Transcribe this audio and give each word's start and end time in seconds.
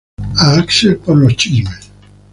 A 0.39 0.55
Axel 0.57 0.97
por 0.97 1.15
los 1.15 1.35
chismes. 1.35 1.91